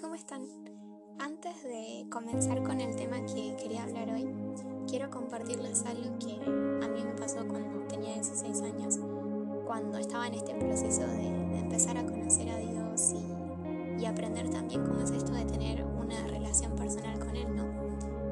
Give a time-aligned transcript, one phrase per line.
[0.00, 0.42] ¿cómo están?
[1.18, 4.28] Antes de comenzar con el tema que quería hablar hoy,
[4.88, 8.98] quiero compartirles algo que a mí me pasó cuando tenía 16 años,
[9.66, 13.12] cuando estaba en este proceso de, empezar a conocer a Dios
[13.98, 17.64] y, aprender también cómo es esto de tener una relación personal con Él, ¿no?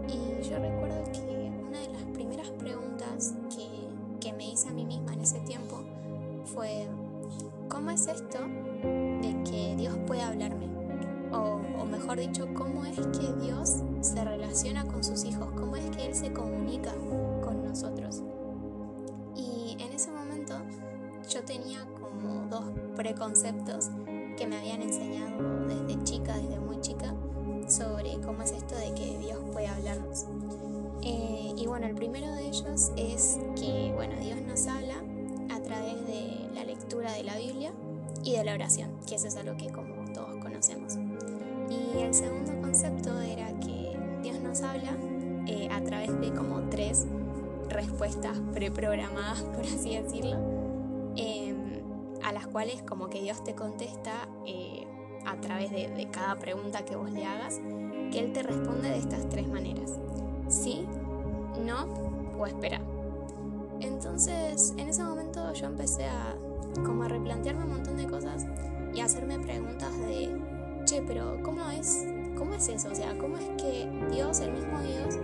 [0.09, 3.89] Y yo recuerdo que una de las primeras preguntas que,
[4.21, 5.85] que me hice a mí misma en ese tiempo
[6.45, 6.89] fue,
[7.69, 10.60] ¿cómo es esto de que Dios puede hablarme?
[12.10, 16.14] Mejor dicho, cómo es que Dios se relaciona con sus hijos, cómo es que Él
[16.16, 16.92] se comunica
[17.41, 18.23] con nosotros.
[19.36, 20.56] Y en ese momento
[21.33, 22.64] yo tenía como dos
[22.96, 23.91] preconceptos
[24.36, 27.14] que me habían enseñado desde chica, desde muy chica,
[27.69, 30.27] sobre cómo es esto de que Dios puede hablarnos.
[31.02, 34.97] Eh, y bueno, el primero de ellos es que, bueno, Dios nos habla
[35.48, 37.70] a través de la lectura de la Biblia
[38.24, 40.98] y de la oración, que eso es algo que como todos conocemos.
[41.95, 44.97] Y el segundo concepto era que Dios nos habla
[45.47, 47.06] eh, a través de como tres
[47.69, 50.37] respuestas preprogramadas, por así decirlo,
[51.17, 51.83] em,
[52.23, 54.87] a las cuales como que Dios te contesta eh,
[55.27, 57.61] a través de, de cada pregunta que vos le hagas,
[58.11, 59.98] que Él te responde de estas tres maneras.
[60.48, 60.86] Sí,
[61.64, 61.86] no
[62.39, 62.81] o espera.
[63.81, 66.36] Entonces, en ese momento yo empecé a
[66.84, 68.47] como a replantearme un montón de cosas
[68.95, 70.31] y a hacerme preguntas de,
[70.91, 72.05] che, pero ¿cómo es,
[72.36, 72.88] cómo es eso?
[72.91, 75.19] O sea, ¿cómo es que Dios, el mismo Dios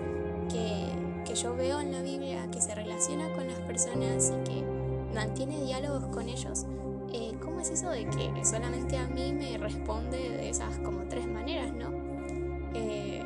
[0.48, 0.86] que,
[1.25, 4.64] que yo veo en la Biblia, que se relaciona con las personas y que
[5.12, 6.67] mantiene diálogos con ellos,
[7.12, 11.27] eh, ¿cómo es eso de que solamente a mí me responde de esas como tres
[11.27, 11.91] maneras, no?
[12.75, 13.25] Eh,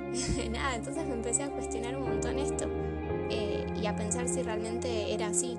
[0.50, 2.64] nada, entonces me empecé a cuestionar un montón esto
[3.28, 5.58] eh, y a pensar si realmente era así.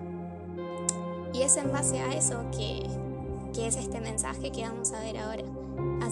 [1.34, 2.84] Y es en base a eso que,
[3.54, 5.44] que es este mensaje que vamos a ver ahora.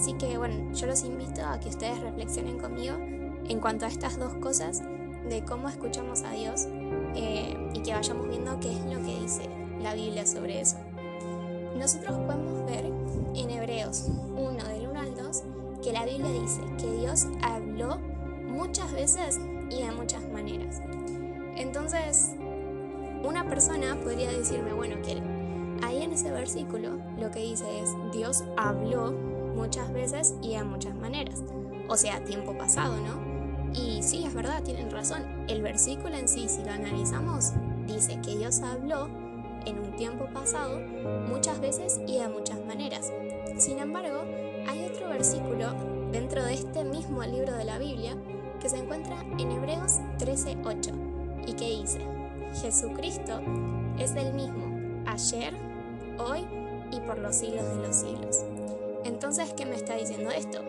[0.00, 2.96] Así que bueno, yo los invito a que ustedes reflexionen conmigo
[3.46, 4.82] en cuanto a estas dos cosas,
[5.28, 6.66] de cómo escuchamos a Dios
[7.14, 9.42] eh, y que vayamos viendo qué es lo que dice
[9.78, 10.78] la Biblia sobre eso.
[11.76, 12.86] Nosotros podemos ver
[13.34, 14.06] en Hebreos
[14.38, 15.42] 1 del 1 al 2
[15.84, 17.98] que la Biblia dice que Dios habló
[18.46, 20.80] muchas veces y de muchas maneras.
[21.56, 22.30] Entonces,
[23.22, 25.20] una persona podría decirme, bueno, que
[25.86, 29.29] ahí en ese versículo lo que dice es, Dios habló
[29.60, 31.42] muchas veces y de muchas maneras.
[31.88, 33.74] O sea, tiempo pasado, ¿no?
[33.74, 35.22] Y sí, es verdad, tienen razón.
[35.48, 37.52] El versículo en sí, si lo analizamos,
[37.86, 39.08] dice que Dios habló
[39.66, 40.80] en un tiempo pasado
[41.28, 43.12] muchas veces y de muchas maneras.
[43.58, 44.22] Sin embargo,
[44.66, 45.74] hay otro versículo
[46.10, 48.16] dentro de este mismo libro de la Biblia
[48.60, 50.92] que se encuentra en Hebreos 13:8
[51.46, 52.00] y que dice,
[52.62, 53.40] Jesucristo
[53.98, 55.54] es el mismo ayer,
[56.18, 56.46] hoy
[56.90, 58.44] y por los siglos de los siglos.
[59.10, 60.62] Entonces, ¿qué me está diciendo esto?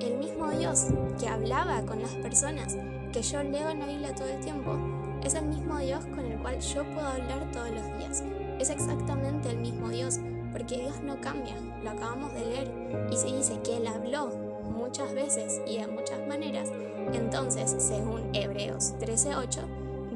[0.00, 0.88] El mismo Dios
[1.18, 2.76] que hablaba con las personas
[3.12, 4.76] que yo leo en la Biblia todo el tiempo,
[5.24, 8.22] es el mismo Dios con el cual yo puedo hablar todos los días.
[8.60, 10.20] Es exactamente el mismo Dios,
[10.52, 14.28] porque Dios no cambia, lo acabamos de leer, y se dice que Él habló
[14.70, 16.70] muchas veces y de muchas maneras,
[17.14, 19.60] entonces, según Hebreos 13:8,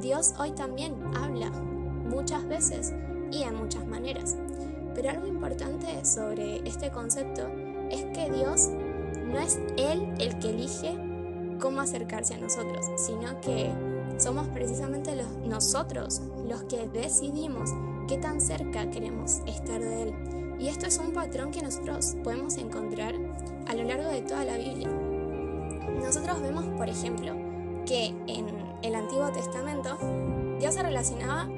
[0.00, 2.92] Dios hoy también habla muchas veces
[3.30, 4.36] y de muchas maneras.
[4.94, 7.48] Pero algo importante sobre este concepto
[7.92, 8.70] es que Dios
[9.26, 10.96] no es Él el que elige
[11.60, 13.70] cómo acercarse a nosotros, sino que
[14.18, 17.70] somos precisamente los, nosotros los que decidimos
[18.08, 20.14] qué tan cerca queremos estar de Él.
[20.58, 23.14] Y esto es un patrón que nosotros podemos encontrar
[23.66, 24.88] a lo largo de toda la Biblia.
[26.02, 27.34] Nosotros vemos, por ejemplo,
[27.86, 28.46] que en
[28.82, 29.96] el Antiguo Testamento,
[30.58, 31.48] Dios se relacionaba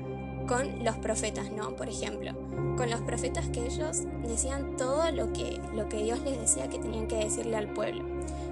[0.47, 1.77] con los profetas, ¿no?
[1.77, 2.33] Por ejemplo,
[2.77, 6.79] con los profetas que ellos decían todo lo que, lo que Dios les decía que
[6.79, 8.05] tenían que decirle al pueblo.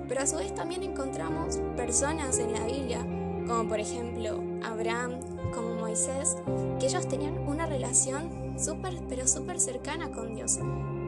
[0.09, 2.99] Pero a su vez también encontramos personas en la Biblia,
[3.47, 5.21] como por ejemplo Abraham,
[5.55, 6.37] como Moisés,
[6.79, 10.59] que ellos tenían una relación súper, pero súper cercana con Dios.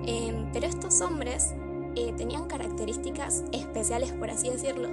[0.06, 1.55] Em, pero estos hombres
[1.97, 4.89] eh, tenían características especiales, por así decirlo,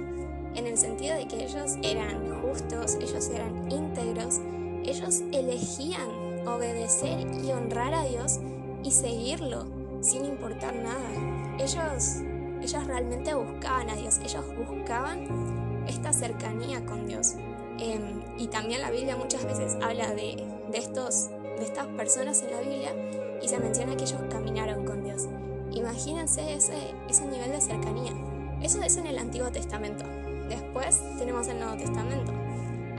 [0.54, 4.40] en el sentido de que ellos eran justos, ellos eran íntegros,
[4.84, 6.08] ellos elegían
[6.46, 8.40] obedecer y honrar a Dios
[8.82, 9.66] y seguirlo
[10.00, 11.56] sin importar nada.
[11.58, 12.16] Ellos,
[12.60, 17.34] ellos realmente buscaban a Dios, ellos buscaban esta cercanía con Dios.
[17.78, 22.50] Em, y también la Biblia muchas veces habla de, de, estos, de estas personas en
[22.50, 22.92] la Biblia
[23.40, 25.28] y se menciona que ellos caminaron con Dios.
[25.72, 28.12] Imagínense ese, ese nivel de cercanía.
[28.60, 30.04] Eso es en el Antiguo Testamento.
[30.48, 32.32] Después tenemos el Nuevo Testamento.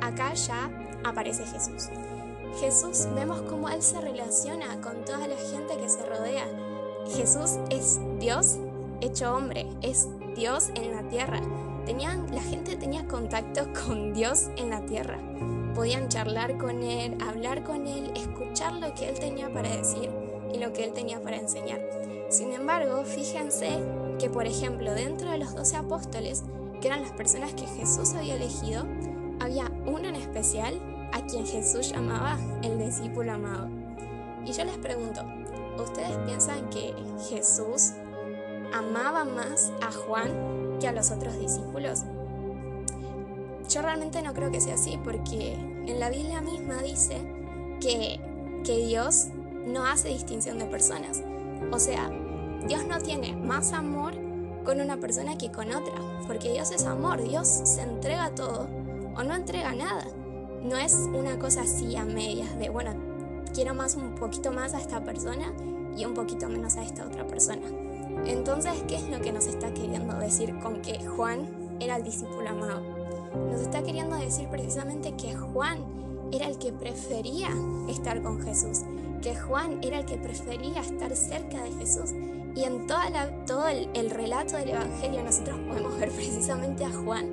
[0.01, 0.69] Acá ya
[1.03, 1.89] aparece Jesús.
[2.59, 6.45] Jesús vemos cómo Él se relaciona con toda la gente que se rodea.
[7.15, 8.57] Jesús es Dios
[9.03, 11.41] hecho hombre, es Dios en la tierra.
[11.85, 15.19] Tenían, la gente tenía contacto con Dios en la tierra.
[15.75, 20.09] Podían charlar con Él, hablar con Él, escuchar lo que Él tenía para decir
[20.53, 21.81] y lo que Él tenía para enseñar.
[22.29, 23.79] Sin embargo, fíjense
[24.19, 26.43] que, por ejemplo, dentro de los doce apóstoles,
[26.79, 28.85] que eran las personas que Jesús había elegido,
[29.39, 30.79] había uno en especial
[31.13, 33.69] a quien Jesús llamaba el discípulo amado.
[34.45, 35.21] Y yo les pregunto,
[35.77, 36.93] ¿ustedes piensan que
[37.29, 37.93] Jesús
[38.73, 42.03] amaba más a Juan que a los otros discípulos?
[43.69, 47.21] Yo realmente no creo que sea así porque en la Biblia misma dice
[47.79, 48.19] que,
[48.65, 49.27] que Dios
[49.65, 51.21] no hace distinción de personas.
[51.71, 52.09] O sea,
[52.67, 54.15] Dios no tiene más amor
[54.65, 55.93] con una persona que con otra,
[56.27, 58.67] porque Dios es amor, Dios se entrega todo
[59.15, 60.05] o no entrega nada.
[60.63, 62.93] No es una cosa así a medias de, bueno,
[63.53, 65.53] quiero más un poquito más a esta persona
[65.97, 67.67] y un poquito menos a esta otra persona.
[68.25, 72.49] Entonces, ¿qué es lo que nos está queriendo decir con que Juan era el discípulo
[72.49, 72.81] amado?
[73.51, 75.79] Nos está queriendo decir precisamente que Juan
[76.31, 77.49] era el que prefería
[77.89, 78.83] estar con Jesús,
[79.21, 82.11] que Juan era el que prefería estar cerca de Jesús.
[82.55, 87.32] Y en toda todo el, el relato del Evangelio nosotros podemos ver precisamente a Juan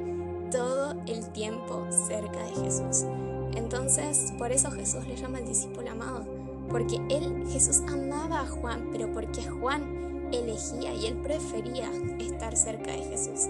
[0.51, 3.05] todo el tiempo cerca de Jesús.
[3.55, 6.25] Entonces, por eso Jesús le llama el discípulo amado,
[6.69, 12.93] porque él, Jesús amaba a Juan, pero porque Juan elegía y él prefería estar cerca
[12.93, 13.49] de Jesús.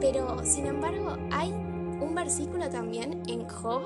[0.00, 3.82] Pero, sin embargo, hay un versículo también en Job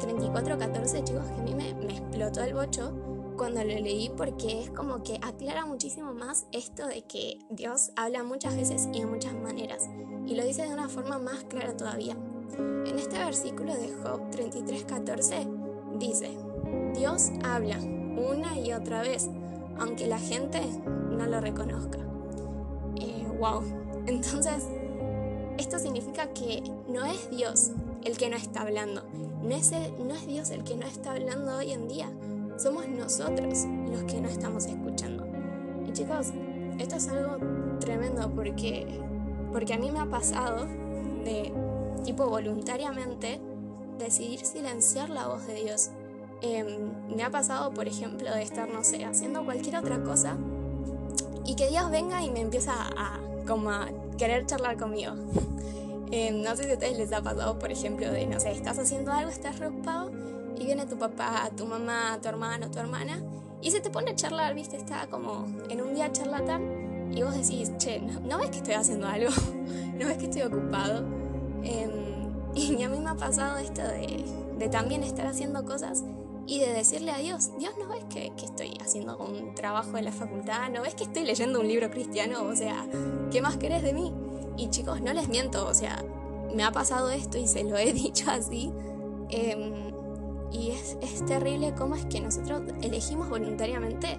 [0.00, 2.92] 34:14, chicos, que a mí me, explotó el bocho
[3.36, 8.22] cuando lo leí porque es como que aclara muchísimo más esto de que Dios habla
[8.22, 9.88] muchas veces y de muchas maneras,
[10.26, 12.16] y lo dice de una forma más clara todavía.
[12.58, 16.30] En este versículo de Job 33:14 dice,
[16.94, 19.28] Dios habla una y otra vez,
[19.78, 20.60] aunque la gente
[21.10, 21.98] no lo reconozca.
[22.96, 23.62] Eh, wow,
[24.06, 24.64] entonces
[25.58, 27.70] esto significa que no es Dios
[28.04, 29.02] el que no está hablando,
[29.42, 32.08] no es, no es Dios el que no está hablando hoy en día,
[32.56, 35.26] somos nosotros los que no estamos escuchando.
[35.86, 36.32] Y chicos,
[36.78, 37.38] esto es algo
[37.80, 38.86] tremendo porque,
[39.52, 40.66] porque a mí me ha pasado
[41.24, 41.52] de
[42.04, 43.40] tipo voluntariamente,
[43.98, 45.90] decidir silenciar la voz de Dios.
[46.42, 50.36] Em, me ha pasado, por ejemplo, de estar, no sé, haciendo cualquier otra cosa
[51.44, 53.88] y que Dios venga y me empieza a, como a
[54.18, 55.14] querer charlar conmigo.
[56.10, 58.78] Em, no sé si a ustedes les ha pasado, por ejemplo, de, no sé, estás
[58.78, 60.10] haciendo algo, estás preocupado
[60.56, 63.22] y viene tu papá, tu mamá, tu hermano, tu hermana
[63.60, 64.76] y se te pone a charlar, ¿viste?
[64.76, 69.06] Está como en un día charlatán y vos decís, che, ¿no ves que estoy haciendo
[69.06, 69.30] algo?
[69.98, 71.04] ¿No ves que estoy ocupado?
[71.62, 71.90] Em,
[72.54, 76.04] y a mí me ha pasado esto de, también estar haciendo cosas
[76.46, 80.12] y de decirle a Dios, Dios, ¿no ves que, estoy haciendo un trabajo de la
[80.12, 80.70] facultad?
[80.70, 82.44] ¿No ves que estoy leyendo un libro cristiano?
[82.44, 82.86] O sea,
[83.30, 84.12] ¿qué más querés de mí?
[84.56, 86.02] Y chicos, no les miento, o sea,
[86.54, 88.72] me ha pasado esto y se lo he dicho así.
[89.28, 89.86] Em,
[90.52, 94.18] y es, terrible cómo es que nosotros elegimos voluntariamente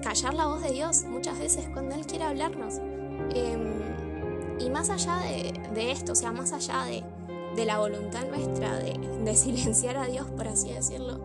[0.00, 2.78] callar la voz de Dios muchas veces cuando Él quiere hablarnos.
[3.34, 3.80] Em,
[4.58, 5.18] y más allá
[5.74, 10.48] de, esto, o sea, más allá de, la voluntad nuestra de, silenciar a Dios, por
[10.48, 11.20] así decirlo,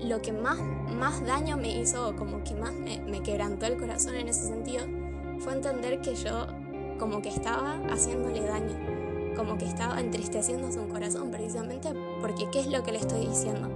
[0.00, 0.58] lo que más,
[0.92, 4.84] más daño me hizo, como que más me, me quebrantó el corazón en ese sentido,
[5.38, 6.46] fue entender que yo
[6.98, 12.66] como que estaba haciéndole daño, como que estaba entristeciendo su corazón, precisamente porque ¿qué es
[12.66, 13.68] lo que le estoy diciendo?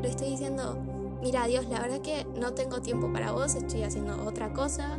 [0.00, 0.78] Le estoy diciendo,
[1.22, 4.98] mira Dios, la verdad que no tengo tiempo para vos, estoy haciendo otra cosa,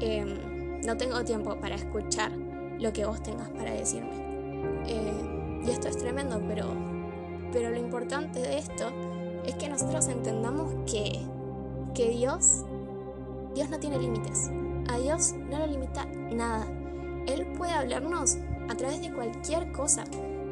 [0.00, 2.32] em, no tengo tiempo para escuchar
[2.78, 4.82] lo que vos tengas para decirme.
[4.86, 6.66] Eh, y esto es tremendo, pero,
[7.52, 8.92] pero lo importante de esto
[9.46, 11.20] es que nosotros entendamos que,
[11.94, 12.64] que Dios,
[13.54, 14.50] Dios no tiene límites.
[14.88, 16.66] A Dios no lo limita nada.
[17.26, 18.36] Él puede hablarnos
[18.68, 20.04] a través de cualquier cosa,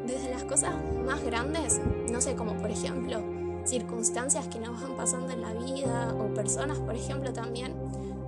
[0.07, 0.73] desde las cosas
[1.05, 1.79] más grandes,
[2.11, 3.32] no sé, como por ejemplo
[3.65, 7.73] circunstancias que nos van pasando en la vida o personas, por ejemplo, también,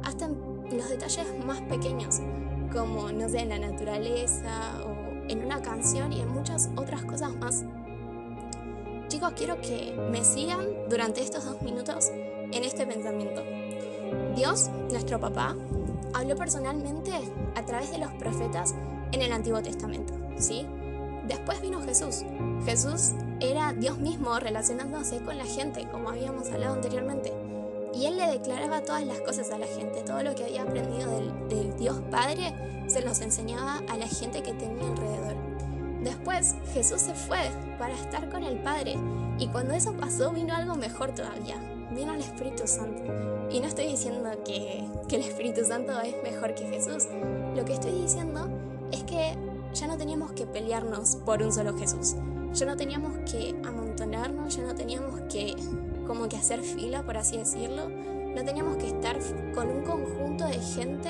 [0.04, 2.22] hasta en los detalles más pequeños
[2.76, 7.34] como, no sé, en la naturaleza o en una canción y en muchas otras cosas
[7.36, 7.64] más.
[9.08, 13.42] Chicos, quiero que me sigan durante estos dos minutos en este pensamiento.
[14.36, 15.56] Dios, nuestro papá,
[16.14, 17.12] habló personalmente
[17.56, 18.76] a través de los profetas
[19.12, 20.66] en el Antiguo Testamento, ¿sí?
[21.28, 22.24] Después vino Jesús.
[22.66, 27.34] Jesús era Dios mismo relacionándose con la gente, como habíamos hablado anteriormente.
[27.94, 31.10] Y él le declaraba todas las cosas a la gente, todo lo que había aprendido
[31.48, 32.54] del, Dios Padre
[32.88, 35.36] se los enseñaba a la gente que tenía alrededor.
[36.04, 37.40] Después Jesús se fue
[37.80, 38.96] para estar con el Padre
[39.40, 41.56] y cuando eso pasó vino algo mejor todavía.
[41.92, 43.04] vino el Espíritu Santo.
[43.50, 47.08] Y no estoy diciendo que, que el Espíritu Santo es mejor que Jesús.
[47.56, 48.50] Lo que estoy diciendo
[48.92, 49.36] es que
[49.76, 52.16] ya no teníamos que pelearnos por un solo Jesús.
[52.54, 55.56] Ya no teníamos que amontonarnos, ya no teníamos que
[56.08, 57.90] como que hacer fila, por así decirlo.
[57.90, 59.18] No teníamos que estar
[59.54, 61.10] con un conjunto de gente,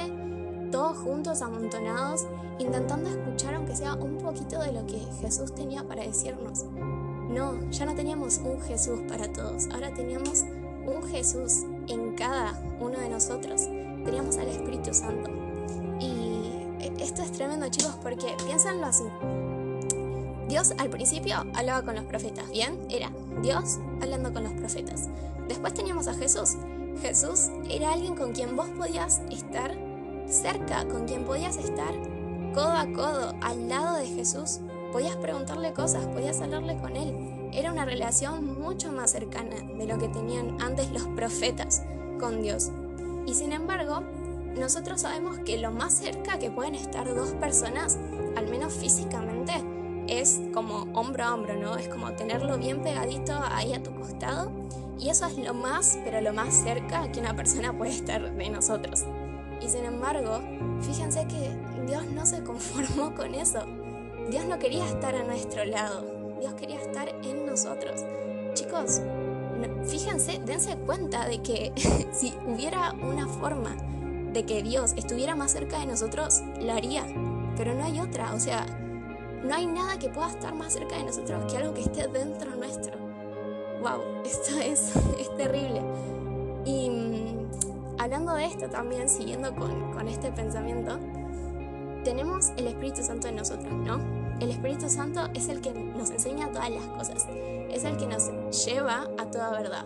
[0.72, 2.26] todos juntos, amontonados,
[2.60, 6.66] intentando escuchar aunque sea un poquito de lo que Jesús tenía para decirnos.
[7.30, 10.44] No, ya no teníamos un Jesús para todos, ahora teníamos
[10.86, 13.64] un Jesús en cada uno de nosotros.
[14.04, 15.30] Teníamos al Espíritu Santo.
[16.00, 16.25] Y
[17.06, 19.04] esto es tremendo, chicos, porque piénsenlo así.
[20.48, 22.80] Dios al principio hablaba con los profetas, ¿bien?
[22.90, 25.08] Era Dios hablando con los profetas.
[25.48, 26.56] Después teníamos a Jesús.
[27.02, 29.78] Jesús era alguien con quien vos podías estar
[30.28, 31.94] cerca, con quien podías estar
[32.54, 34.60] codo a codo, al lado de Jesús.
[34.92, 37.50] Podías preguntarle cosas, podías hablarle con él.
[37.54, 41.84] Era una relación mucho más cercana de lo que tenían antes los profetas
[42.20, 42.72] con Dios.
[43.28, 44.04] Y sin embargo,
[44.60, 47.98] nosotros sabemos que lo más cerca que pueden estar dos personas,
[48.36, 49.54] al menos físicamente,
[50.08, 51.76] es como hombro a hombro, ¿no?
[51.78, 54.52] Es como tenerlo bien pegadito ahí a tu costado.
[55.00, 58.50] Y eso es lo más, pero lo más cerca que una persona puede estar de
[58.50, 59.04] nosotros.
[59.62, 60.42] Y sin embargo,
[60.82, 61.52] fíjense que
[61.88, 63.60] Dios no se conformó con eso.
[64.30, 66.04] Dios no quería estar a nuestro lado.
[66.40, 68.04] Dios quería estar en nosotros.
[68.54, 69.02] Chicos,
[69.86, 71.74] fíjense, dense cuenta de que
[72.14, 73.76] si hubiera una forma
[74.36, 77.06] de que Dios estuviera más cerca de nosotros, lo haría.
[77.56, 78.34] Pero no hay otra.
[78.34, 78.66] O sea,
[79.44, 82.54] no hay nada que pueda estar más cerca de nosotros que algo que esté dentro
[82.56, 82.98] nuestro.
[83.82, 84.02] ¡Wow!
[84.26, 85.82] Esto es, es terrible.
[86.66, 87.48] Y mm,
[87.98, 91.00] hablando de esto también, siguiendo con, con este pensamiento,
[92.04, 94.00] tenemos el Espíritu Santo en nosotros, ¿no?
[94.42, 97.26] El Espíritu Santo es el que nos enseña todas las cosas,
[97.72, 98.30] es el que nos
[98.66, 99.86] lleva a toda verdad.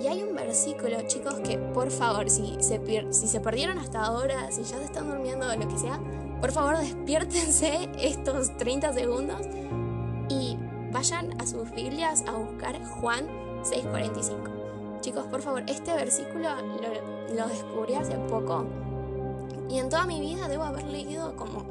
[0.00, 2.80] Y hay un versículo, chicos, que por favor, si se,
[3.10, 6.00] si se perdieron hasta ahora, si ya se están durmiendo o lo que sea,
[6.40, 9.42] por favor, despiértense estos 30 segundos
[10.30, 10.56] y
[10.90, 13.26] vayan a sus Biblias a buscar Juan
[13.62, 15.00] 6:45.
[15.00, 16.48] Chicos, por favor, este versículo
[17.34, 18.66] lo, descubrí hace poco
[19.68, 21.64] y en toda mi vida debo haber leído como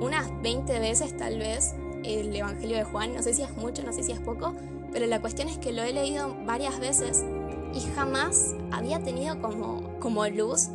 [0.00, 3.14] unas 20 veces tal vez el Evangelio de Juan.
[3.14, 4.54] No sé si es mucho, no sé si es poco,
[4.92, 7.24] pero la cuestión es que lo he leído varias veces
[7.74, 10.68] y jamás había tenido como, como luz.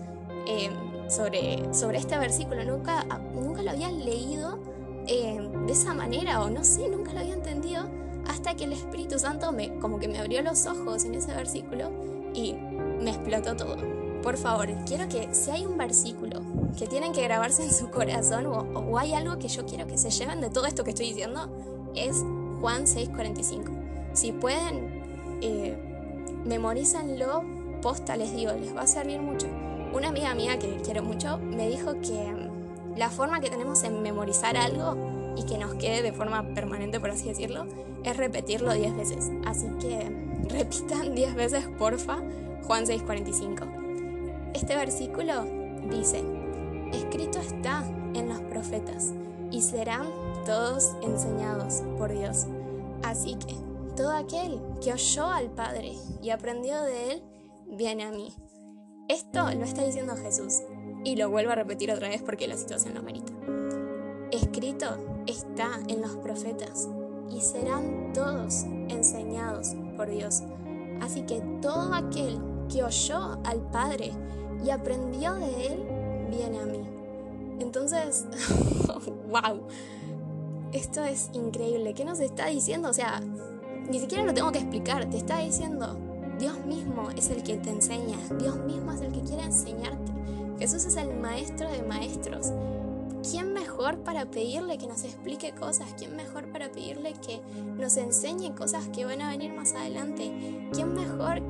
[0.47, 0.69] Eh,
[1.09, 4.59] sobre, sobre este versículo, nunca, nunca lo había leído
[5.07, 7.85] eh, de esa manera o no sé, nunca lo había entendido
[8.27, 11.91] hasta que el Espíritu Santo me, como que me abrió los ojos en ese versículo
[12.33, 13.77] y me explotó todo.
[14.21, 16.41] Por favor, quiero que si hay un versículo
[16.77, 20.09] que tienen que grabarse en su corazón o, hay algo que yo quiero que se
[20.09, 21.49] lleven de todo esto que estoy diciendo,
[21.95, 22.17] es
[22.59, 23.71] Juan 6:45.
[24.13, 25.86] Si pueden, eh,
[26.45, 27.43] memorízanlo,
[27.81, 29.47] posta les digo, les va a servir mucho.
[29.93, 34.01] Una amiga mía que quiero mucho me dijo que mm, la forma que tenemos en
[34.01, 34.95] memorizar algo
[35.35, 37.65] y que nos quede de forma permanente, por así decirlo,
[38.03, 39.31] es repetirlo 10 veces.
[39.45, 42.17] Así que mm, repitan 10 veces, porfa,
[42.63, 44.51] Juan 6:45.
[44.53, 45.45] Este versículo
[45.89, 46.23] dice,
[46.91, 49.13] escrito está en los profetas
[49.51, 50.07] y serán
[50.45, 52.47] todos enseñados por Dios.
[53.03, 53.66] Así que
[53.97, 57.23] todo aquel que oyó al Padre y aprendió de él,
[57.67, 58.31] viene a mí.
[59.09, 60.61] Esto lo está diciendo Jesús
[61.03, 63.33] y lo vuelvo a repetir otra vez porque la situación lo merita.
[64.31, 66.87] Escrito está en los profetas
[67.29, 70.43] y serán todos enseñados por Dios.
[71.01, 72.39] Así que todo aquel
[72.71, 74.11] que oyó al Padre
[74.63, 76.83] y aprendió de Él, viene a mí.
[77.59, 78.25] Entonces,
[79.29, 79.67] wow,
[80.71, 81.93] esto es increíble.
[81.93, 82.89] ¿Qué nos está diciendo?
[82.89, 83.21] O sea,
[83.89, 85.97] ni siquiera lo tengo que explicar, te está diciendo,
[86.39, 90.11] Dios mismo es el que te enseña, Dios mismo es el que quiere enseñarte.
[90.59, 92.51] Jesús es el maestro de maestros.
[93.29, 95.93] ¿Quién mejor para pedirle que nos explique cosas?
[95.97, 97.41] ¿Quién mejor para pedirle que
[97.77, 100.69] nos enseñe cosas que van a venir más adelante?
[100.73, 101.41] ¿Quién mejor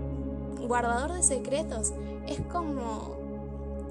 [0.67, 1.93] guardador de secretos?
[2.27, 3.17] Es como...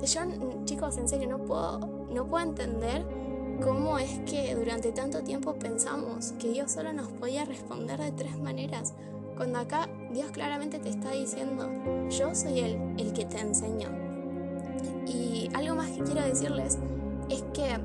[0.02, 0.20] Yo,
[0.64, 1.78] chicos, en serio, no puedo,
[2.10, 3.04] no puedo entender
[3.62, 8.38] cómo es que durante tanto tiempo pensamos que Dios solo nos podía responder de tres
[8.38, 8.94] maneras
[9.36, 11.68] cuando acá Dios claramente te está diciendo,
[12.08, 13.90] yo soy el, el que te enseño.
[15.06, 16.78] Y algo más que quiero decirles
[17.28, 17.78] es que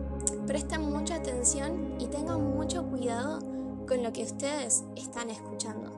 [0.48, 3.40] presten mucha atención y tengan mucho cuidado
[3.86, 5.92] con lo que ustedes están escuchando.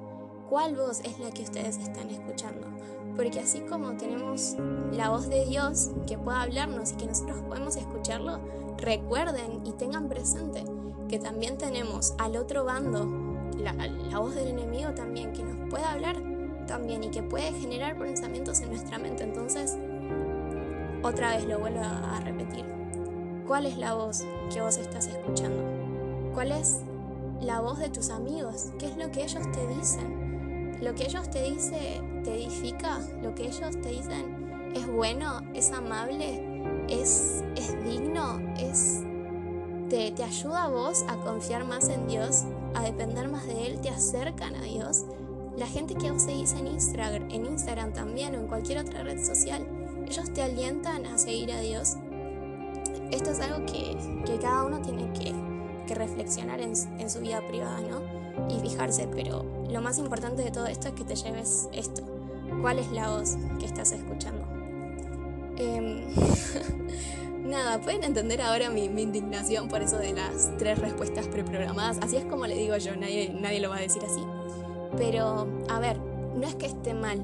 [0.49, 2.67] ¿Cuál voz es la que ustedes están escuchando?
[3.15, 4.55] Porque así como tenemos
[4.91, 8.39] la voz de Dios que pueda hablarnos y que nosotros podemos escucharlo,
[8.77, 10.63] recuerden y tengan presente
[11.07, 13.07] que también tenemos al otro bando
[13.57, 16.15] la, voz del enemigo también, que nos puede hablar
[16.67, 19.23] también y que puede generar pensamientos en nuestra mente.
[19.23, 19.77] Entonces,
[21.03, 22.65] otra vez lo vuelvo a repetir.
[23.45, 25.61] ¿Cuál es la voz que vos estás escuchando?
[26.33, 26.79] ¿Cuál es
[27.41, 28.71] la voz de tus amigos?
[28.79, 30.22] ¿Qué es lo que ellos te dicen?
[30.81, 32.99] ¿Lo que ellos te dicen te edifica?
[33.21, 35.41] ¿Lo que ellos te dicen es bueno?
[35.53, 36.41] ¿Es amable?
[36.89, 38.39] ¿Es, es digno?
[38.57, 39.01] ¿Es,
[39.89, 42.43] te, ¿Te ayuda a vos a confiar más en Dios?
[42.73, 43.81] ¿A depender más de Él?
[43.81, 45.05] ¿Te acercan a Dios?
[45.57, 49.23] La gente que vos seguís en Instagram, en Instagram también o en cualquier otra red
[49.23, 49.65] social,
[50.07, 51.97] ellos te alientan a seguir a Dios
[53.13, 53.95] esto es algo que,
[54.41, 55.33] cada uno tiene que,
[55.93, 58.01] reflexionar en, su vida privada, ¿no?
[58.49, 62.03] Y fijarse, pero lo más importante de todo esto es que te lleves esto.
[62.61, 64.45] ¿Cuál es la voz que estás escuchando?
[65.57, 66.05] Em,
[67.49, 71.97] nada, pueden entender ahora mi, indignación por eso de las tres respuestas preprogramadas.
[72.01, 74.21] Así es como le digo yo, nadie, nadie lo va a decir así.
[74.97, 77.21] Pero, a ver, no es que esté mal,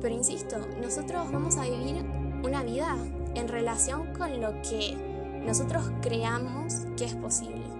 [0.00, 2.04] pero insisto, nosotros vamos a vivir
[2.42, 2.96] una vida
[3.34, 4.96] en relación con lo que
[5.44, 7.79] nosotros creamos que es posible.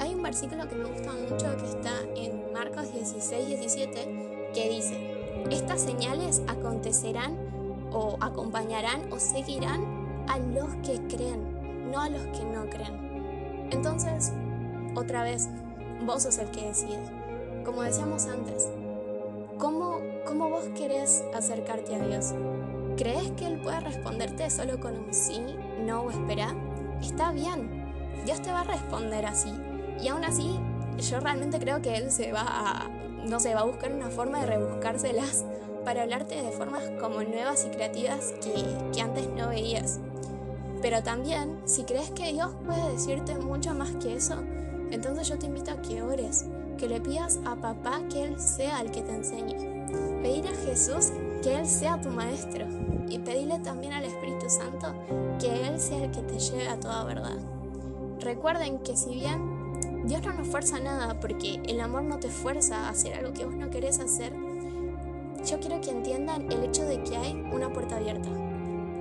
[0.00, 5.44] Hay un versículo que me gusta mucho que está en Marcos 16, 17 que dice,
[5.50, 7.36] estas señales acontecerán
[7.92, 13.68] o acompañarán o seguirán a los que creen, no a los que no creen.
[13.72, 14.32] Entonces,
[14.94, 15.50] otra vez,
[16.06, 17.02] vos sos el que decide.
[17.66, 18.70] Como decíamos antes,
[19.58, 22.32] ¿cómo, cómo vos querés acercarte a Dios?
[22.96, 25.42] ¿Crees que Él puede responderte solo con un sí,
[25.84, 26.54] no o espera?
[27.02, 27.92] está bien,
[28.24, 29.52] Dios te va a responder así.
[30.02, 30.58] Y aún así,
[30.98, 32.88] yo realmente creo que Él se va a,
[33.26, 35.44] no sé, va a buscar una forma de rebuscárselas
[35.84, 40.00] para hablarte de formas como nuevas y creativas que, que antes no veías.
[40.82, 44.36] Pero también, si crees que Dios puede decirte mucho más que eso,
[44.90, 46.46] entonces yo te invito a que ores,
[46.78, 49.56] que le pidas a papá que Él sea el que te enseñe.
[50.22, 52.66] Pedir a Jesús que Él sea tu maestro
[53.08, 54.94] y pedirle también al Espíritu Santo
[55.38, 57.38] que Él sea el que te lleve a toda verdad.
[58.20, 59.59] Recuerden que si bien
[60.04, 63.44] Dios no nos fuerza nada porque el amor no te fuerza a hacer algo que
[63.44, 64.32] vos no querés hacer,
[65.44, 68.28] yo quiero que entiendan el hecho de que hay una puerta abierta.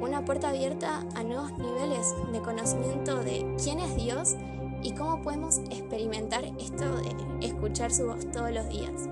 [0.02, 4.36] Una puerta abierta a nuevos niveles de conocimiento de quién es Dios
[4.82, 9.10] y cómo podemos experimentar esto de escuchar su voz todos los días.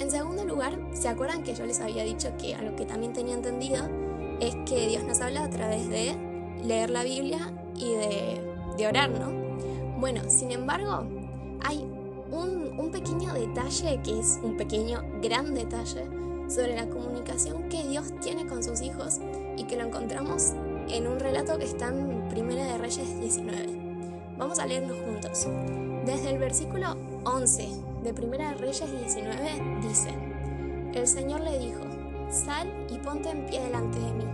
[0.00, 3.12] En segundo lugar, ¿se acuerdan que yo les había dicho que a lo que también
[3.12, 3.88] tenía entendido
[4.40, 6.16] es que Dios nos habla a través de
[6.64, 9.39] leer la Biblia y de, orar, ¿no?
[10.00, 11.04] Bueno, sin embargo,
[11.62, 11.86] hay
[12.32, 16.06] un, pequeño detalle que es un pequeño, gran detalle
[16.48, 19.20] sobre la comunicación que Dios tiene con sus hijos
[19.58, 20.54] y que lo encontramos
[20.88, 23.66] en un relato que está en Primera de Reyes 19.
[24.38, 25.46] Vamos a leerlo juntos.
[26.06, 27.68] Desde el versículo 11
[28.02, 30.14] de Primera Reyes 19 dice,
[30.94, 31.82] El Señor le dijo,
[32.30, 34.24] sal y ponte en pie delante de mí,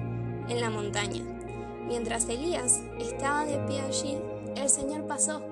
[0.49, 1.23] en la montaña.
[1.89, 4.17] Mientras Elías estaba de pie allí,
[4.57, 5.43] el Señor pasó,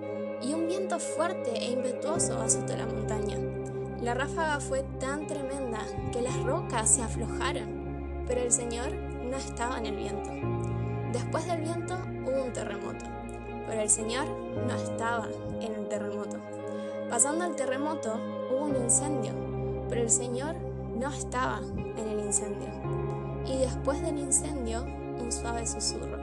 [0.44, 3.38] y un viento fuerte e impetuoso azotó la montaña.
[4.02, 5.78] La ráfaga fue tan tremenda
[6.12, 10.30] que las rocas se aflojaron, pero el Señor no estaba en el viento.
[11.12, 13.04] Después del viento hubo un terremoto,
[13.66, 14.26] pero el Señor
[14.66, 15.28] no estaba
[15.60, 16.36] en el terremoto.
[17.08, 18.18] Pasando el terremoto,
[18.50, 19.32] hubo un incendio,
[19.88, 20.56] pero el Señor
[20.98, 21.60] no estaba
[21.96, 22.68] en el incendio.
[23.46, 24.84] Y después del incendio,
[25.18, 26.18] un suave susurro.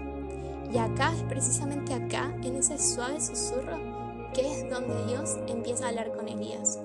[0.71, 3.90] Y acá es precisamente acá, en ese suave susurro,
[4.33, 6.79] que es donde Dios empieza a hablar con Elías.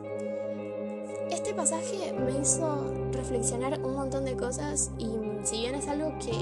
[1.31, 5.09] Este pasaje me hizo reflexionar un montón de cosas y
[5.43, 6.33] si bien es algo que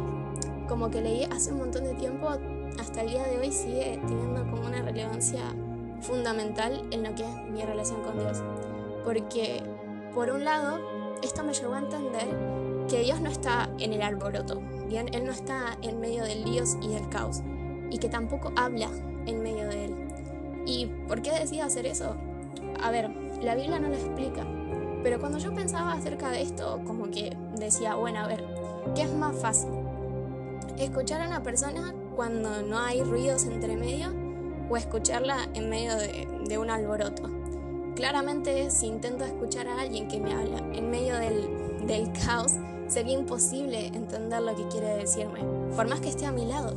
[0.69, 2.29] como que leí hace un montón de tiempo,
[2.79, 5.43] hasta el día de hoy sigue teniendo como una relevancia
[6.01, 8.43] fundamental en lo que es mi relación con Dios.
[9.05, 9.63] Porque,
[10.15, 10.81] por un lado,
[11.23, 12.29] esto me llevó a entender
[12.89, 16.65] que Dios no está en el alboroto, bien, Él no está en medio del lío
[16.83, 17.43] y del caos,
[17.91, 18.89] y que tampoco habla
[19.27, 20.04] en medio de él.
[20.67, 22.17] ¿Y por qué decía hacer eso?
[22.83, 23.11] A ver,
[23.43, 24.47] la Biblia no lo explica,
[25.03, 28.45] pero cuando yo pensaba acerca de esto, como que decía, bueno, a ver,
[28.95, 29.71] ¿qué es más fácil?
[30.79, 34.25] ¿Escuchar a una persona cuando no hay ruidos entre medio?
[34.69, 37.25] o escucharla en medio de, un alboroto.
[37.97, 42.53] Claramente si intento escuchar a alguien que me habla en medio del, caos,
[42.89, 45.41] sería imposible entender lo que quiere decirme,
[45.77, 46.75] por más que esté a mi lado.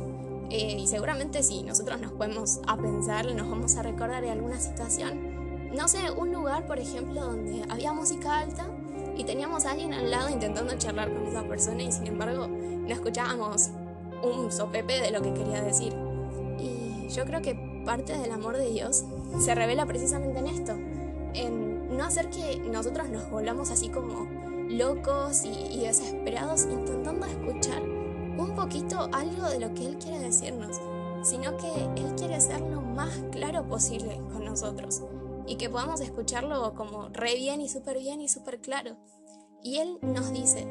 [0.50, 4.58] Eh, y seguramente si nosotros nos podemos a pensar, nos vamos a recordar de alguna
[4.58, 8.66] situación, no sé, un lugar, por ejemplo, donde había música alta
[9.16, 12.88] y teníamos a alguien al lado intentando charlar con esa persona y sin embargo no
[12.88, 13.70] escuchábamos
[14.22, 15.94] un sopepe de lo que quería decir.
[16.58, 19.04] Y yo creo que parte del amor de Dios
[19.40, 20.72] se revela precisamente en esto,
[21.34, 24.26] en no hacer que nosotros nos volvamos así como
[24.68, 27.82] locos y, desesperados intentando escuchar
[28.38, 30.80] un poquito algo de lo que Él quiere decirnos,
[31.22, 35.02] sino que Él quiere ser lo más claro posible con nosotros
[35.46, 38.96] y que podamos escucharlo como re bien y súper bien y súper claro.
[39.62, 40.66] Y Él nos dice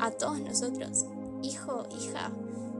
[0.00, 1.04] a todos nosotros,
[1.42, 2.30] hijo, hija,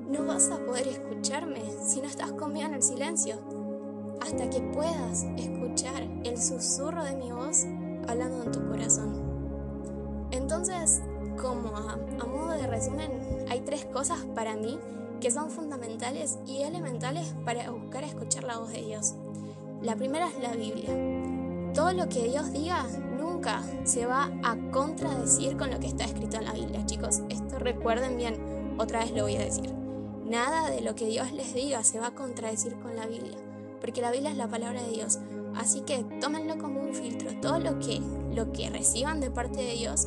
[0.09, 3.37] no vas a poder escucharme si no estás conmigo en el silencio,
[4.21, 7.65] hasta que puedas escuchar el susurro de mi voz
[8.09, 10.29] hablando en tu corazón.
[10.31, 11.03] Entonces,
[11.41, 13.11] como a, modo de resumen,
[13.49, 14.79] hay tres cosas para mí
[15.21, 19.15] que son fundamentales y elementales para buscar escuchar la voz de Dios.
[19.83, 20.91] La primera es la Biblia.
[21.75, 22.87] Todo lo que Dios diga
[23.19, 27.23] nunca se va a contradecir con lo que está escrito en la Biblia, chicos.
[27.29, 29.73] Esto recuerden bien, otra vez lo voy a decir.
[30.25, 33.37] Nada de lo que Dios les diga se va a contradecir con la Biblia,
[33.81, 35.19] porque la Biblia es la palabra de Dios.
[35.57, 37.31] Así que tómenlo como un filtro.
[37.41, 38.01] Todo lo que,
[38.33, 40.07] lo que reciban de parte de Dios,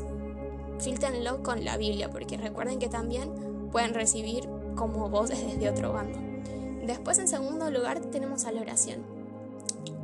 [0.84, 6.20] filtrenlo con la Biblia, porque recuerden que también pueden recibir como voces desde otro bando.
[6.86, 9.00] Después, en segundo lugar, tenemos a la oración.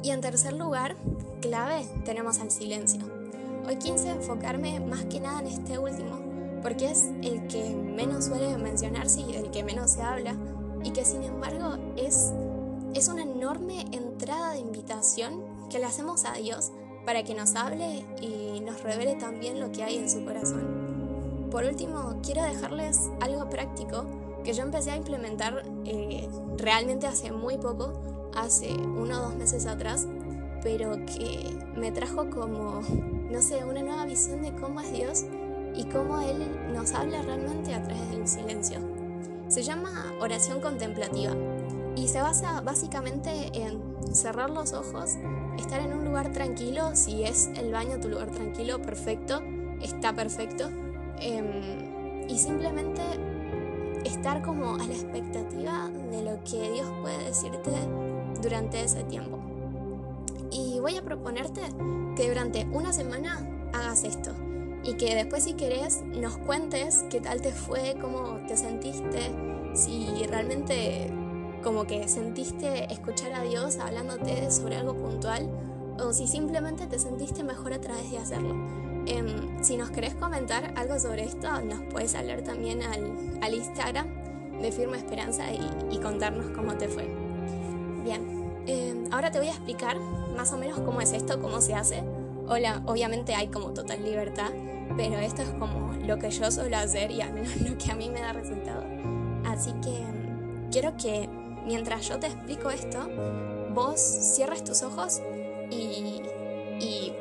[0.02, 0.96] Y en tercer lugar,
[1.42, 3.02] clave, tenemos al silencio.
[3.68, 6.20] Hoy quise enfocarme más que nada en este último,
[6.62, 10.36] porque es el que menos suele mencionarse y del que menos se habla,
[10.84, 12.32] y que sin embargo es,
[12.94, 16.72] es una enorme entrada de invitación que le hacemos a Dios
[17.10, 21.48] para que nos hable y nos revele también lo que hay en su corazón.
[21.50, 24.06] Por último, quiero dejarles algo práctico
[24.44, 27.94] que yo empecé a implementar eh, realmente hace muy poco,
[28.36, 30.06] hace uno o dos meses atrás,
[30.62, 32.82] pero que me trajo como,
[33.32, 35.26] no sé, una nueva visión de cómo es Dios
[35.74, 38.82] y cómo Él nos habla realmente a través del silencio.
[39.48, 41.34] Se llama oración contemplativa
[42.00, 45.18] y se basa básicamente en cerrar los ojos,
[45.58, 49.42] estar en un lugar tranquilo, si es el baño tu lugar tranquilo, perfecto,
[49.82, 50.70] está perfecto,
[51.20, 53.02] em, y simplemente
[54.06, 57.72] estar como a la expectativa de lo que Dios puede decirte
[58.42, 59.38] durante ese tiempo.
[60.52, 61.62] Y voy a proponerte
[62.16, 64.32] que durante una semana hagas esto
[64.84, 69.32] y que después si querés nos cuentes qué tal te fue, cómo te sentiste,
[69.74, 71.12] si realmente
[71.64, 75.50] como que sentiste escuchar a Dios hablándote sobre algo puntual
[76.02, 78.56] o si simplemente te sentiste mejor a través de hacerlo.
[79.06, 84.08] Em, si nos querés comentar algo sobre esto, nos puedes hablar también al, Instagram
[84.62, 87.10] de Firma Esperanza y, contarnos cómo te fue.
[88.04, 89.98] Bien, em, ahora te voy a explicar
[90.36, 92.04] más o menos cómo es esto, cómo se hace.
[92.48, 94.52] Hola, obviamente hay como total libertad,
[94.96, 97.96] pero esto es como lo que yo suelo hacer y al menos lo que a
[97.96, 98.84] mí me da resultado.
[99.46, 101.30] Así que em, quiero que
[101.70, 102.98] mientras yo te explico esto,
[103.76, 105.22] vos cierres tus ojos
[105.70, 106.24] y,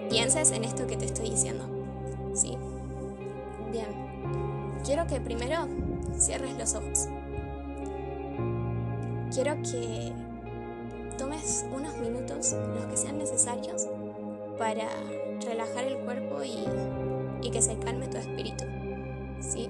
[0.09, 1.65] pienses en esto que te estoy diciendo.
[2.33, 2.57] ¿Sí?
[3.71, 4.79] Bien.
[4.87, 5.69] Quiero que primero
[6.17, 7.09] cierres los ojos.
[9.31, 10.13] Quiero que
[11.19, 13.87] tomes unos minutos, los que sean necesarios,
[14.57, 14.89] para
[15.45, 18.65] relajar el cuerpo y, y que se calme tu espíritu.
[19.41, 19.69] ¿Sí?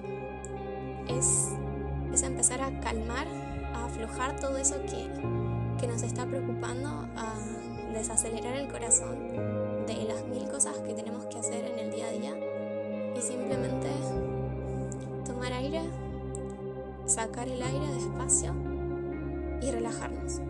[1.08, 1.48] Es,
[2.12, 3.26] es empezar a calmar
[3.84, 5.08] aflojar todo eso que,
[5.80, 7.34] que nos está preocupando, a
[7.92, 9.16] desacelerar el corazón
[9.86, 12.34] de las mil cosas que tenemos que hacer en el día a día
[13.16, 13.88] y simplemente
[15.24, 15.82] tomar aire,
[17.06, 18.52] sacar el aire despacio
[19.60, 20.40] y relajarnos.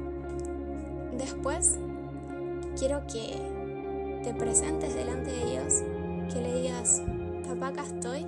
[1.16, 1.78] Después,
[2.78, 5.82] quiero que te presentes delante de Dios,
[6.32, 7.02] que le digas,
[7.48, 8.26] papá, acá estoy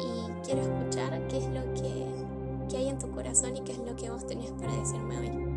[0.00, 2.23] y quiero escuchar qué es lo que
[2.68, 5.54] qué hay en tu corazón y qué es lo que vos tenés para decirme hoy.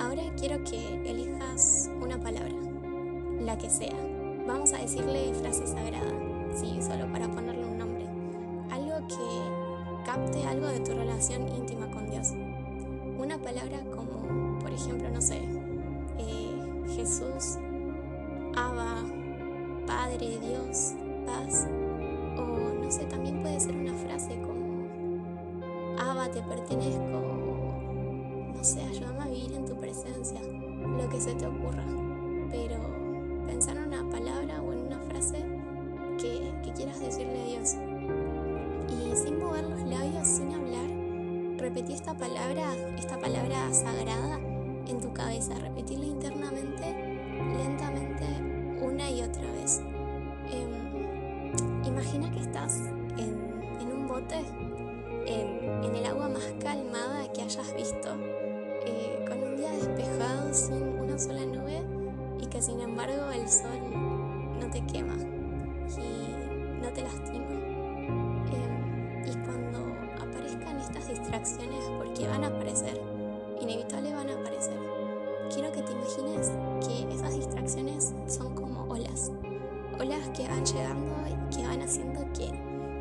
[0.00, 2.54] Ahora quiero que elijas una palabra,
[3.40, 3.94] la que sea.
[4.46, 6.12] Vamos a decirle frase sagrada,
[6.54, 8.06] sí, solo para ponerle un nombre.
[8.70, 12.32] Algo que capte algo de tu relación íntima con Dios.
[13.18, 15.40] Una palabra como, por ejemplo, no sé,
[16.18, 17.58] eh, Jesús,
[18.56, 19.04] Abba,
[19.86, 21.68] Padre, Dios, paz.
[22.36, 24.41] O no sé, también puede ser una frase
[26.32, 27.20] te pertenezco,
[28.54, 31.84] no sé, ayúdame a vivir en tu presencia, lo que se te ocurra.
[32.50, 32.76] Pero
[33.46, 35.44] pensar en una palabra o en una frase
[36.18, 37.76] que, quieras decirle a Dios.
[38.88, 44.38] Y sin mover los labios, sin hablar, repetí esta palabra, esta palabra sagrada
[44.88, 47.20] en tu cabeza, repetirla internamente,
[47.58, 48.24] lentamente,
[48.80, 49.82] una y otra vez.
[50.50, 52.78] Em, imagina que estás
[53.18, 54.42] en un bote
[55.32, 58.08] en, el agua más calmada que hayas visto,
[58.84, 61.82] eh, con un día despejado sin una sola nube
[62.40, 63.78] y que sin embargo el sol
[64.60, 67.50] no te quema y no te lastima.
[68.52, 69.78] Em, y cuando
[70.20, 73.00] aparezcan estas distracciones, porque van a aparecer,
[73.60, 74.78] inevitable van a aparecer,
[75.52, 76.50] quiero que te imagines
[76.86, 79.30] que esas distracciones son como olas,
[80.00, 82.50] olas que van llegando y que van haciendo que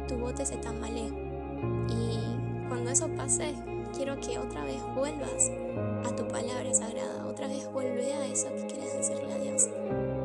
[0.07, 1.20] tu bote se tambalee.
[1.89, 3.53] Y cuando eso pase,
[3.95, 5.51] quiero que otra vez vuelvas
[6.05, 9.69] a tu palabra sagrada, otra vez vuelve a eso que quieres decirle a Dios,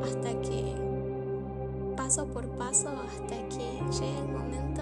[0.03, 0.75] hasta que
[1.95, 4.81] paso por paso, hasta que llegue el momento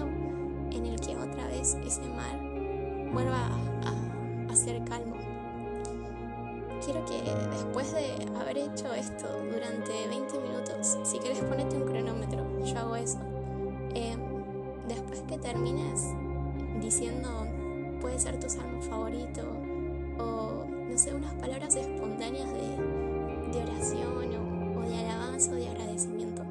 [0.70, 2.38] en el que otra vez ese mar
[3.12, 3.48] vuelva
[3.84, 5.16] a, a ser calmo.
[6.84, 12.44] Quiero que después de haber hecho esto durante 20 minutos, si quieres ponete un cronómetro,
[12.64, 13.18] yo hago eso.
[13.94, 14.20] Em,
[14.86, 16.12] después que termines
[16.80, 17.46] diciendo
[18.00, 19.42] puede ser tu salmo favorito
[20.18, 26.42] o, no sé, unas palabras espontáneas de, oración o, de alabanza o de agradecimiento.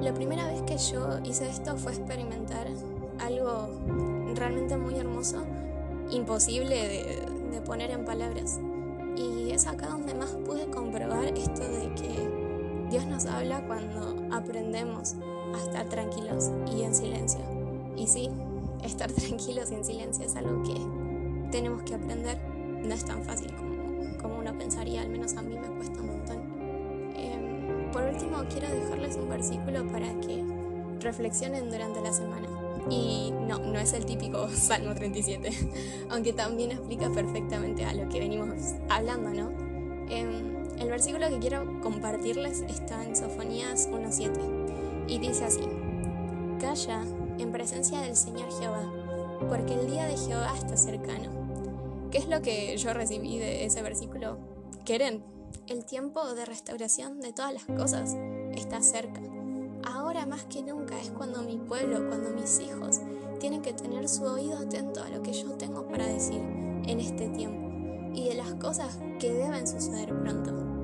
[0.00, 2.66] La primera vez que yo hice esto fue experimentar
[3.18, 3.68] algo
[4.34, 5.44] realmente muy hermoso,
[6.10, 8.60] imposible de, de poner en palabras.
[9.16, 12.30] Y es acá donde más pude comprobar esto de que
[12.90, 15.14] Dios nos habla cuando aprendemos
[15.54, 17.55] a estar tranquilos y en silencio.
[17.96, 18.30] Y sí,
[18.84, 22.38] estar tranquilos en silencio es algo que tenemos que aprender.
[22.82, 26.06] No es tan fácil como, como uno pensaría, al menos a mí me cuesta un
[26.06, 26.42] montón.
[27.16, 30.44] Em, por último, quiero dejarles un versículo para que
[31.00, 32.48] reflexionen durante la semana.
[32.88, 35.50] Y no, no es el típico Salmo 37,
[36.10, 39.50] aunque también explica perfectamente a lo que venimos hablando, ¿no?
[40.08, 45.62] Em, el versículo que quiero compartirles está en Sofonías 1.7 y dice así,
[46.60, 47.02] Calla
[47.38, 48.90] en presencia del Señor Jehová,
[49.48, 51.30] porque el día de Jehová está cercano.
[52.10, 54.38] ¿Qué es lo que yo recibí de ese versículo?
[54.84, 55.24] Queren,
[55.66, 58.16] el tiempo de restauración de todas las cosas
[58.54, 59.20] está cerca.
[59.84, 63.00] Ahora más que nunca es cuando mi pueblo, cuando mis hijos
[63.38, 67.28] tienen que tener su oído atento a lo que yo tengo para decir en este
[67.28, 67.66] tiempo
[68.14, 70.75] y de las cosas que deben suceder pronto.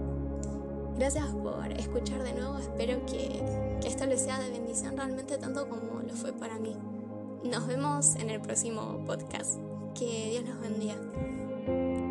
[0.97, 3.43] Gracias por escuchar de nuevo, espero que,
[3.87, 6.77] esto les sea de bendición realmente tanto como lo fue para mí.
[7.45, 9.59] Nos vemos en el próximo podcast.
[9.95, 12.02] Que Dios los bendiga.